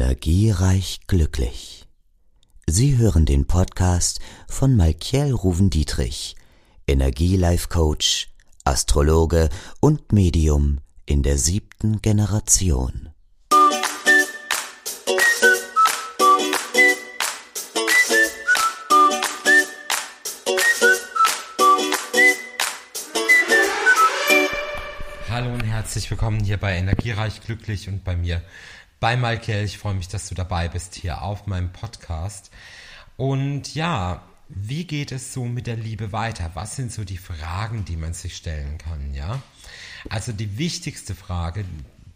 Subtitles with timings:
[0.00, 1.86] Energiereich glücklich.
[2.66, 6.36] Sie hören den Podcast von Malkiel Ruven-Dietrich,
[6.86, 8.30] Energielife Coach,
[8.64, 13.10] Astrologe und Medium in der siebten Generation.
[25.28, 28.40] Hallo und herzlich willkommen hier bei Energiereich Glücklich und bei mir
[29.00, 29.64] bei Malkiel.
[29.64, 32.50] Ich freue mich, dass du dabei bist hier auf meinem Podcast.
[33.16, 36.50] Und ja, wie geht es so mit der Liebe weiter?
[36.54, 39.42] Was sind so die Fragen, die man sich stellen kann, ja?
[40.08, 41.64] Also die wichtigste Frage,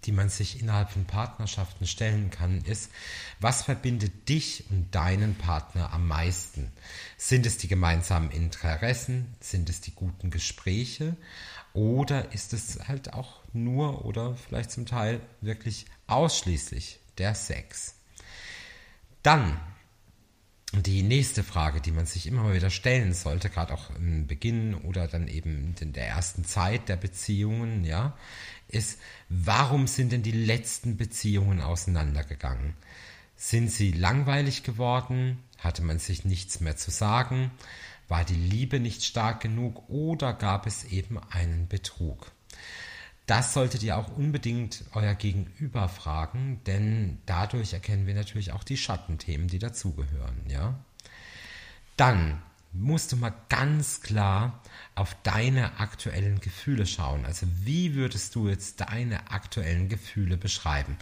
[0.05, 2.91] die man sich innerhalb von Partnerschaften stellen kann, ist,
[3.41, 6.71] was verbindet dich und deinen Partner am meisten?
[7.17, 9.35] Sind es die gemeinsamen Interessen?
[9.41, 11.17] Sind es die guten Gespräche?
[11.73, 17.95] Oder ist es halt auch nur oder vielleicht zum Teil wirklich ausschließlich der Sex?
[19.23, 19.59] Dann
[20.83, 24.74] die nächste Frage, die man sich immer mal wieder stellen sollte, gerade auch im Beginn
[24.74, 28.16] oder dann eben in der ersten Zeit der Beziehungen, ja,
[28.68, 32.74] ist, warum sind denn die letzten Beziehungen auseinandergegangen?
[33.37, 35.38] Sind sie langweilig geworden?
[35.59, 37.51] Hatte man sich nichts mehr zu sagen?
[38.09, 42.32] War die Liebe nicht stark genug oder gab es eben einen Betrug?
[43.27, 48.77] Das solltet ihr auch unbedingt euer Gegenüber fragen, denn dadurch erkennen wir natürlich auch die
[48.77, 50.79] Schattenthemen, die dazugehören, ja?
[51.97, 52.43] Dann
[52.75, 54.61] musst du mal ganz klar
[54.95, 57.25] auf deine aktuellen Gefühle schauen.
[57.25, 60.99] Also wie würdest du jetzt deine aktuellen Gefühle beschreiben?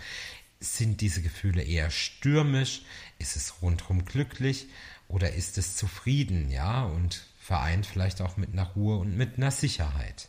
[0.60, 2.82] Sind diese Gefühle eher stürmisch?
[3.18, 4.68] Ist es rundherum glücklich?
[5.08, 9.50] Oder ist es zufrieden, ja, und vereint vielleicht auch mit einer Ruhe und mit einer
[9.50, 10.28] Sicherheit?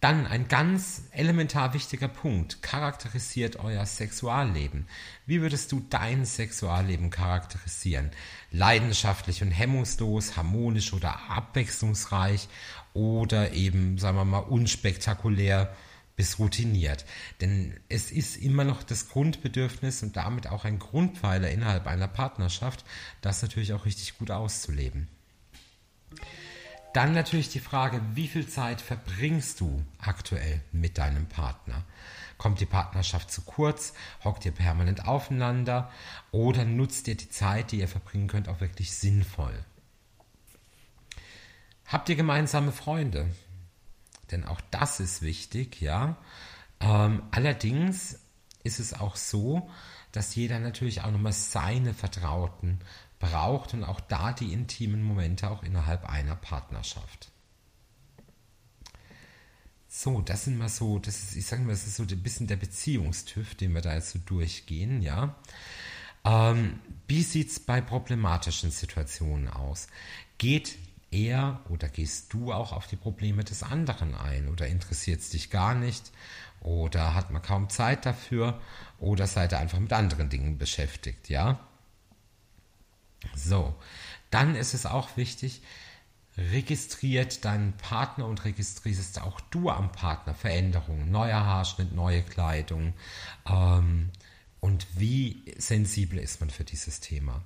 [0.00, 4.86] Dann ein ganz elementar wichtiger Punkt, charakterisiert euer Sexualleben.
[5.26, 8.10] Wie würdest du dein Sexualleben charakterisieren?
[8.50, 12.48] Leidenschaftlich und hemmungslos, harmonisch oder abwechslungsreich
[12.94, 15.76] oder eben, sagen wir mal, unspektakulär,
[16.16, 17.04] bis routiniert.
[17.40, 22.84] Denn es ist immer noch das Grundbedürfnis und damit auch ein Grundpfeiler innerhalb einer Partnerschaft,
[23.22, 25.08] das natürlich auch richtig gut auszuleben.
[26.92, 31.84] Dann natürlich die Frage, wie viel Zeit verbringst du aktuell mit deinem Partner?
[32.36, 33.92] Kommt die Partnerschaft zu kurz?
[34.24, 35.92] Hockt ihr permanent aufeinander?
[36.32, 39.64] Oder nutzt ihr die Zeit, die ihr verbringen könnt, auch wirklich sinnvoll?
[41.86, 43.28] Habt ihr gemeinsame Freunde?
[44.30, 46.16] Denn auch das ist wichtig, ja.
[46.80, 48.18] Ähm, allerdings
[48.62, 49.70] ist es auch so,
[50.12, 52.80] dass jeder natürlich auch nochmal seine Vertrauten
[53.18, 57.30] braucht und auch da die intimen Momente auch innerhalb einer Partnerschaft.
[59.88, 62.46] So, das sind mal so, das ist, ich sage mal, das ist so ein bisschen
[62.46, 65.34] der Beziehungstüff, den wir da jetzt so durchgehen, ja.
[66.24, 66.78] Ähm,
[67.08, 69.88] wie sieht es bei problematischen Situationen aus?
[70.38, 70.78] Geht
[71.10, 75.50] er oder gehst du auch auf die Probleme des anderen ein oder interessiert es dich
[75.50, 76.12] gar nicht
[76.60, 78.60] oder hat man kaum Zeit dafür
[78.98, 81.58] oder seid ihr einfach mit anderen Dingen beschäftigt, ja?
[83.34, 83.74] So,
[84.30, 85.62] dann ist es auch wichtig,
[86.36, 92.94] registriert deinen Partner und registrierst auch du am Partner Veränderungen, neuer Haarschnitt, neue Kleidung
[93.46, 94.10] ähm,
[94.60, 97.42] und wie sensibel ist man für dieses Thema.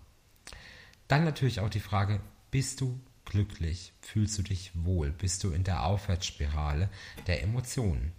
[1.08, 2.20] Dann natürlich auch die Frage,
[2.50, 3.92] bist du glücklich?
[4.00, 5.10] Fühlst du dich wohl?
[5.10, 6.88] Bist du in der Aufwärtsspirale
[7.26, 8.12] der Emotionen?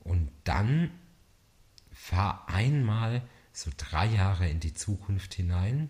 [0.00, 0.90] Und dann
[1.92, 3.22] fahr einmal
[3.52, 5.88] so drei Jahre in die Zukunft hinein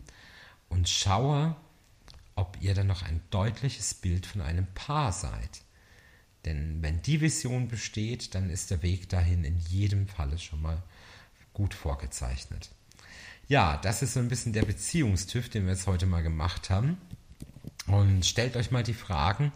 [0.69, 1.57] und schaue,
[2.35, 5.63] ob ihr dann noch ein deutliches Bild von einem Paar seid.
[6.45, 10.83] Denn wenn die Vision besteht, dann ist der Weg dahin in jedem Falle schon mal
[11.53, 12.71] gut vorgezeichnet.
[13.49, 16.99] Ja, das ist so ein bisschen der Beziehungstüff, den wir jetzt heute mal gemacht haben.
[17.87, 19.53] Und stellt euch mal die Fragen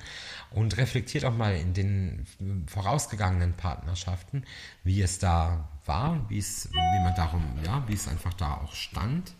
[0.51, 2.27] und reflektiert auch mal in den
[2.69, 4.45] vorausgegangenen Partnerschaften,
[4.85, 8.75] wie es da war, wie es, wie man darum, ja, wie es einfach da auch
[8.75, 9.33] stand.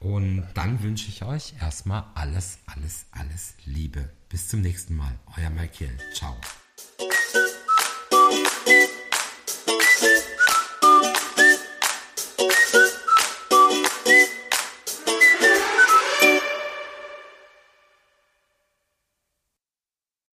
[0.00, 4.10] Und dann wünsche ich euch erstmal alles, alles, alles Liebe.
[4.28, 5.12] Bis zum nächsten Mal.
[5.36, 5.96] Euer Michael.
[6.14, 6.36] Ciao.